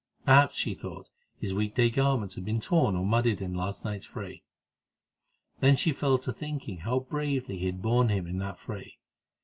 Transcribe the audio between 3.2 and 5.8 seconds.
in last night's fray. Then